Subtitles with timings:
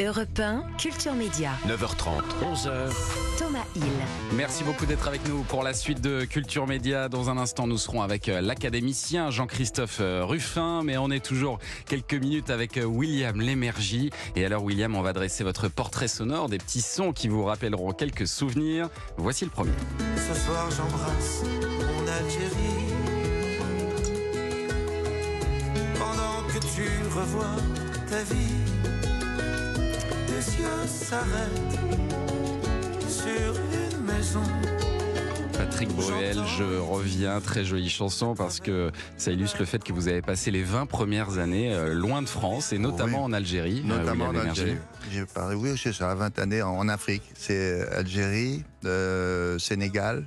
[0.00, 1.50] Europe 1, Culture Média.
[1.66, 2.22] 9h30,
[2.54, 3.36] 11h.
[3.36, 3.82] Thomas Hill.
[4.36, 7.08] Merci beaucoup d'être avec nous pour la suite de Culture Média.
[7.08, 11.58] Dans un instant, nous serons avec euh, l'académicien Jean-Christophe euh, Ruffin, mais on est toujours
[11.86, 14.10] quelques minutes avec euh, William Lémergie.
[14.36, 17.90] Et alors, William, on va dresser votre portrait sonore, des petits sons qui vous rappelleront
[17.90, 18.88] quelques souvenirs.
[19.16, 19.72] Voici le premier.
[20.16, 22.94] Ce soir, j'embrasse mon Algérie.
[25.98, 27.56] Pendant que tu revois
[28.08, 29.07] ta vie,
[30.38, 31.78] tes yeux s'arrêtent
[33.08, 34.42] sur une maison.
[35.56, 40.06] Patrick Bruel, je reviens, très jolie chanson parce que ça illustre le fait que vous
[40.06, 43.24] avez passé les 20 premières années euh, loin de France et notamment Oui.
[43.24, 43.82] en Algérie.
[43.84, 44.36] euh, Notamment en.
[44.36, 44.76] Algérie.
[45.10, 47.22] J'ai parlé, oui, c'est ça, 20 années en, en Afrique.
[47.34, 50.24] C'est Algérie, euh, Sénégal,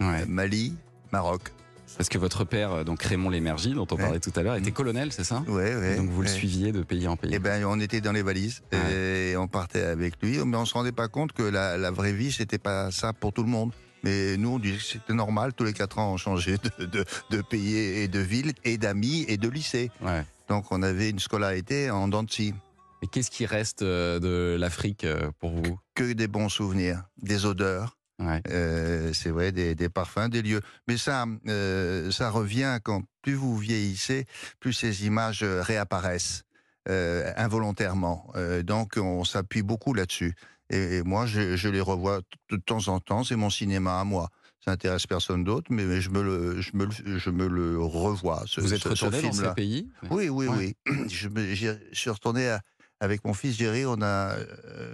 [0.00, 0.26] Ouais.
[0.26, 0.74] Mali,
[1.12, 1.52] Maroc.
[1.96, 4.02] Parce que votre père, euh, donc Raymond Lémergie, dont on Ouais.
[4.02, 5.42] parlait tout à l'heure, était colonel, c'est ça?
[5.46, 5.96] Ouais, ouais.
[5.96, 7.30] Donc vous le suiviez de pays en pays.
[7.34, 10.74] Eh ben, on était dans les valises et on partait avec lui, mais on se
[10.74, 13.72] rendait pas compte que la, la vraie vie, c'était pas ça pour tout le monde.
[14.04, 15.52] Mais nous, on disait que c'était normal.
[15.54, 19.24] Tous les quatre ans, on changeait de, de, de pays et de ville, et d'amis
[19.28, 19.92] et de lycée.
[20.00, 20.24] Ouais.
[20.48, 22.26] Donc, on avait une scolarité en dents.
[22.38, 25.78] Et qu'est-ce qui reste euh, de l'Afrique euh, pour vous?
[25.94, 27.96] Que des bons souvenirs, des odeurs.
[28.26, 28.40] Ouais.
[28.50, 30.60] Euh, c'est vrai, des, des parfums, des lieux.
[30.88, 34.26] Mais ça, euh, ça revient quand plus vous vieillissez,
[34.60, 36.42] plus ces images euh, réapparaissent
[36.88, 38.32] euh, involontairement.
[38.64, 40.34] Donc, on s'appuie beaucoup là-dessus.
[40.70, 42.20] Et, et moi, je, je les revois
[42.50, 43.24] de temps en temps.
[43.24, 44.28] C'est mon cinéma à moi.
[44.64, 48.44] Ça intéresse personne d'autre, mais, je me le, je me le, je me le revois.
[48.46, 49.90] Ce, Vous êtes ce- ce retourné dans ces pays?
[50.10, 50.76] Oui, oui, Ouais.
[50.86, 51.08] oui.
[51.08, 52.60] Je, me- j'y- je suis retourné à-
[53.00, 53.84] avec mon fils Jerry.
[53.86, 54.36] On a,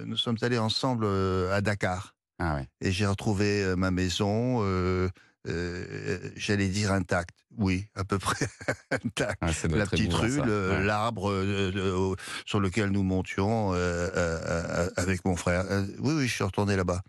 [0.06, 1.06] nous sommes allés ensemble
[1.52, 2.66] à Dakar Ah ouais.
[2.80, 5.08] et j'ai retrouvé euh, ma maison, euh,
[5.48, 7.34] euh, j'allais dire intacte.
[7.56, 8.46] Oui, à peu près
[8.92, 9.38] intacte.
[9.40, 10.84] Ah, La petite rue, Ouais.
[10.84, 11.32] l'arbre
[12.46, 13.72] sur lequel nous montions
[14.96, 15.64] avec mon frère.
[15.98, 17.02] Oui, oui, je suis retourné là-bas.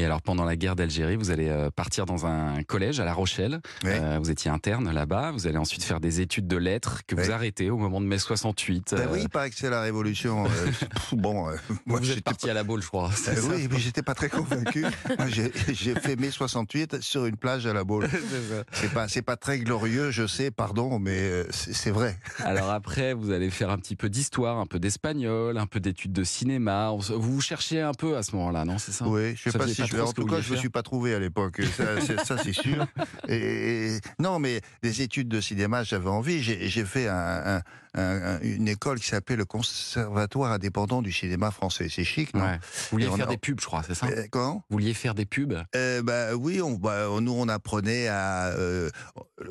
[0.00, 3.12] Et alors pendant la guerre d'Algérie, vous allez euh, partir dans un collège à La
[3.12, 3.60] Rochelle.
[3.84, 5.30] Euh, vous étiez interne là-bas.
[5.32, 8.16] Vous allez ensuite faire des études de lettres que vous arrêtez au moment de mai
[8.16, 8.94] 68.
[8.96, 10.44] Ben Euh, oui, il paraît que c'est la révolution.
[11.12, 13.12] bon, euh, moi, vous êtes parti à la boule, je crois.
[13.12, 14.86] ça oui, mais j'étais pas très convaincu.
[15.28, 18.08] J'ai fait mai 68 sur une plage à la Baule.
[18.72, 22.16] C'est pas, pas très glorieux, je sais, pardon, mais c'est vrai.
[22.38, 26.12] Alors après, vous allez faire un petit peu d'histoire, un peu d'espagnol, un peu d'études
[26.12, 26.90] de cinéma.
[26.96, 29.06] Vous vous cherchiez un peu à ce moment-là, non C'est ça?
[29.06, 30.82] Oui, je sais Ça pas si je En tout cas, je me faire suis pas
[30.82, 31.60] trouvé à l'époque.
[31.76, 32.86] Ça, c'est- sûr.
[33.28, 36.42] Et, et- non, mais des études de cinéma, j'avais envie.
[36.42, 37.62] J'ai fait un- un-
[37.94, 41.88] un- une école qui s'appelait le Conservatoire indépendant du cinéma français.
[41.90, 42.42] C'est chic, non?
[42.44, 42.58] Ouais.
[42.62, 44.06] Vous vouliez faire a- des pubs, je crois, c'est ça?
[44.06, 44.64] Euh, Comment?
[44.70, 45.54] Vous vouliez faire des pubs?
[45.74, 48.90] Euh, bah, oui, on, bah, nous on apprenait à euh,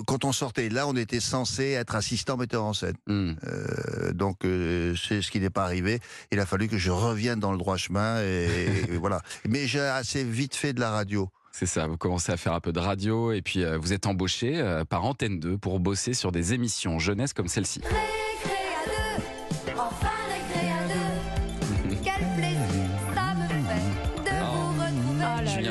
[0.08, 2.96] quand on sortait là, on était censé être assistant metteur en scène.
[3.08, 3.34] Hmm.
[3.46, 6.00] Euh, donc euh, c'est ce qui n'est pas arrivé.
[6.32, 8.48] Il a fallu que je revienne dans le droit chemin et,
[8.90, 9.22] et voilà.
[9.50, 11.30] Mais j'ai assez vite fait de la radio.
[11.52, 14.06] C'est ça, vous commencez à faire un peu de radio et puis euh, vous êtes
[14.06, 17.82] embauché euh, par Antenne 2 pour bosser sur des émissions jeunesse comme celle-ci.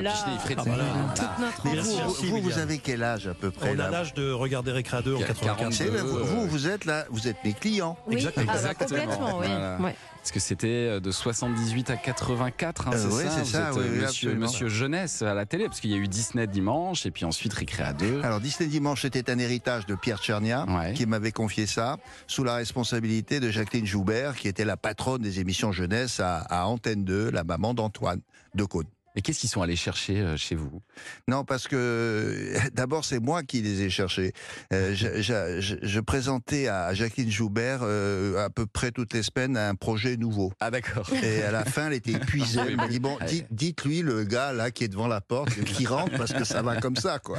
[0.08, 0.84] Là
[1.20, 4.30] Ah Mais vous, merci, vous, avez quel âge à peu près On a l'âge de
[4.32, 5.76] regarder Récré à deux en Il y a 95.
[5.76, 7.96] C'est là, vous, vous, vous êtes là, vous êtes mes clients.
[8.06, 8.52] Oui, Exactement.
[8.54, 9.46] ah bah, complètement, oui.
[9.48, 9.78] Voilà.
[9.80, 9.94] Ouais.
[10.20, 13.46] Parce que c'était euh, de 78 à 84, hein, Euh, c'est ouais, ça c'est Vous
[13.46, 16.46] ça, êtes, oui, euh, monsieur, Jeunesse à la télé, parce qu'il y a eu Disney
[16.46, 18.20] dimanche et puis ensuite Récré à 2.
[18.22, 20.92] Alors Disney Dimanche, c'était un héritage de Pierre Tchernia Ouais.
[20.92, 21.96] qui m'avait confié ça
[22.26, 26.66] sous la responsabilité de Jacqueline Joubert qui était la patronne des émissions jeunesse à, à
[26.66, 28.20] Antenne 2, la maman d'Antoine
[28.54, 28.86] de Cône.
[29.16, 30.80] Et qu'est-ce qu'ils sont allés chercher euh, chez vous?
[31.26, 34.32] Non, parce que d'abord c'est moi qui les ai cherchés.
[34.72, 39.22] Euh, je, je- je- je présentais à Jacqueline Joubert euh, à peu près toutes les
[39.22, 40.52] semaines un projet nouveau.
[40.60, 41.08] Ah d'accord.
[41.22, 42.60] Et à la fin, elle était épuisée.
[42.68, 45.86] Elle m'a dit bon, dites- dites-lui le gars là qui est devant la porte, qui
[45.86, 47.38] rentre parce que ça va comme ça quoi.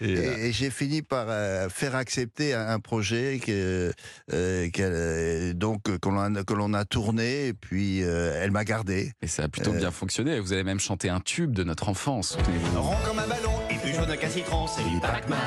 [0.00, 3.92] Et, Et, euh, et j'ai fini par euh, faire accepter un, un projet que,
[4.32, 6.08] euh, euh, donc euh, que
[6.54, 9.12] l'on a, a tourné et puis euh, elle m'a gardé.
[9.22, 10.40] et ça a plutôt bien fonctionné.
[10.40, 12.36] Vous avez même chanté un tube de notre enfance.
[12.76, 15.38] Rond comme un ballon et plus jaune qu'un citron, c'est du Pac-Man.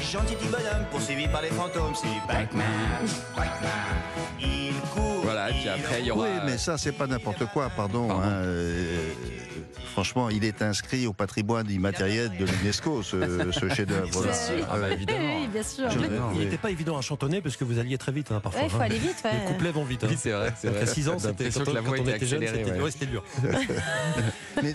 [0.00, 2.64] Gentil petit bonhomme poursuivi par les fantômes, c'est du Pac-Man.
[3.36, 3.70] Pac-Man.
[4.40, 5.20] Il court.
[5.24, 6.22] Voilà, et puis après il y aura...
[6.22, 8.08] Oui, mais ça c'est pas n'importe quoi, pardon.
[8.08, 8.22] Pardon.
[8.22, 9.12] hein, euh,
[9.92, 14.22] franchement, il est inscrit au patrimoine immatériel de l'UNESCO, ce, ce chef-d'œuvre.
[14.22, 14.66] Bien sûr.
[14.70, 15.18] Ah bah, évidemment.
[15.40, 15.88] Oui, bien sûr.
[16.34, 18.62] Il n'était pas évident à chantonner parce que vous alliez très vite hein, parfois.
[18.64, 18.82] il faut hein.
[18.82, 19.16] aller vite.
[19.24, 19.30] ouais.
[19.32, 20.04] Les couplets vont vite.
[20.04, 20.08] hein.
[20.10, 20.82] Oui, c'est vrai, c'est vrai.
[20.82, 22.76] à 6 ans, c'était quand, que la on- voix quand on était jeune, accélérée, c'était
[22.78, 22.84] ouais.
[22.84, 23.24] ouais, c'était dur.
[24.62, 24.72] Mais-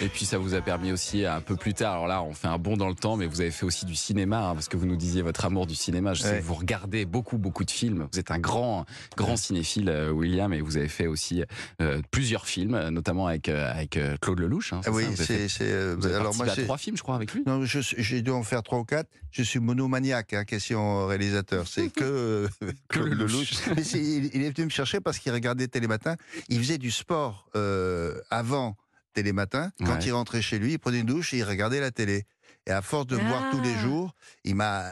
[0.00, 2.48] Et puis ça vous a permis aussi un peu plus tard, alors là on fait
[2.48, 4.76] un bond dans le temps, mais vous avez fait aussi du cinéma, hein, parce que
[4.76, 6.14] vous nous disiez votre amour du cinéma.
[6.14, 8.08] Je sais que vous regardez beaucoup beaucoup de films.
[8.12, 8.84] Vous êtes un grand
[9.16, 9.88] grand cinéphile.
[9.88, 11.42] euh, William, et vous avez fait aussi
[11.80, 14.72] euh, plusieurs films, euh, notamment avec, euh, avec euh, Claude Lelouch.
[14.72, 15.48] hein, Ah oui, c'est.
[15.62, 17.42] euh, alors moi, trois films, je crois, avec lui.
[17.46, 19.08] Non, j'ai dû en faire trois ou quatre.
[19.30, 21.66] Je suis monomaniaque, hein, question réalisateur.
[21.68, 22.48] C'est que, euh,
[22.88, 23.52] Claude Lelouch.
[23.76, 26.16] Mais il, il est venu me chercher parce qu'il regardait Télématin.
[26.48, 28.76] Il faisait du sport euh, avant
[29.14, 29.70] Télématin.
[29.80, 30.04] Quand Ouais.
[30.04, 32.24] il rentrait chez lui, il prenait une douche et il regardait la télé.
[32.66, 33.80] Et à force de me voir tous les Ah.
[33.82, 34.14] jours,
[34.44, 34.84] il m'a,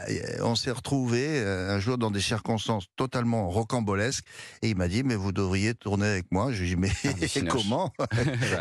[0.42, 4.24] on s'est retrouvés euh, un jour dans des circonstances totalement rocambolesques.
[4.62, 6.50] Et il m'a dit, mais vous devriez tourner avec moi.
[6.50, 6.76] Je lui ai dit,
[7.12, 7.52] mais cinoches.
[7.52, 8.06] comment Bah,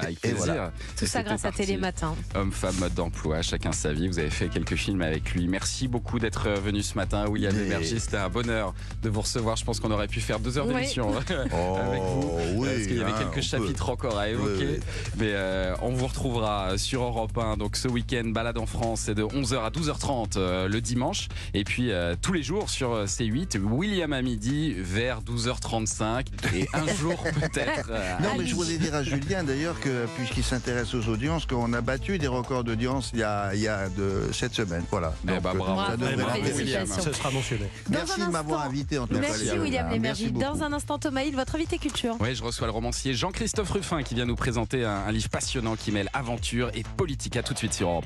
[0.01, 0.71] avec Et voilà.
[0.97, 1.51] Tout Et ça grâce à.
[1.51, 2.15] Télématin.
[2.35, 4.07] Homme, femme, mode d'emploi, chacun sa vie.
[4.09, 5.47] Vous avez fait quelques films avec lui.
[5.47, 7.99] Merci beaucoup d'être venu ce matin, William Lémergie.
[8.01, 9.55] C'était un bonheur de vous recevoir.
[9.55, 12.29] Je pense qu'on aurait pu faire deux heures d'émission avec vous.
[12.33, 13.41] Oh, oui, parce qu'il y avait hein, quelques peut.
[13.41, 14.65] chapitres encore à évoquer.
[14.67, 15.13] Oui, oui.
[15.17, 17.55] Mais euh, on vous retrouvera sur Europe 1.
[17.57, 21.27] Donc ce week-end, balade en France, c'est de 11h à 12h30 euh, le dimanche.
[21.53, 26.25] Et puis euh, tous les jours sur euh, C8, William à midi vers 12h35.
[26.55, 27.89] Et un jour peut-être.
[27.89, 31.71] euh, Non, mais je voulais dire à Julien d'ailleurs que, puisqu'il s'intéresse aux audiences, qu'on
[31.73, 34.83] a battu des records d'audience il y a, il y a de cette semaine.
[34.91, 35.13] Voilà.
[35.23, 35.59] Eh ben, bravo.
[35.59, 36.39] ça Bravo, devrait bravo.
[36.41, 36.55] William.
[36.87, 37.03] félicitations.
[37.03, 37.69] Ce sera mentionné.
[37.89, 39.19] Merci de m'avoir invité en tout cas.
[39.21, 39.49] Merci.
[39.57, 40.31] William Merci Lémergie.
[40.31, 42.15] Dans un instant, Thomas Hill, votre invité culture.
[42.19, 45.75] Oui, je reçois le romancier Jean-Christophe Ruffin qui vient nous présenter un, un livre passionnant
[45.75, 47.35] qui mêle aventure et politique.
[47.37, 48.05] À tout de suite sur Europe